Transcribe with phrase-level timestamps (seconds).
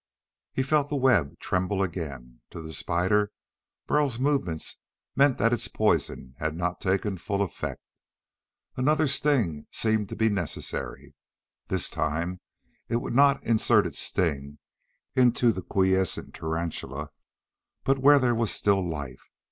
[0.51, 2.41] He felt the web tremble again.
[2.49, 3.31] To the spider
[3.85, 4.79] Burl's movements
[5.15, 7.83] meant that its poison had not taken full effect.
[8.75, 11.13] Another sting seemed to be necessary.
[11.67, 12.41] This time
[12.89, 14.57] it would not insert its sting
[15.15, 17.11] into the quiescent tarantula,
[17.83, 19.29] but where there was still life.